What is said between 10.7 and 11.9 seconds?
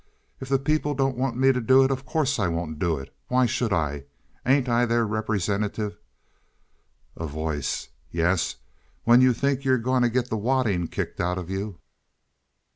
kicked out of you."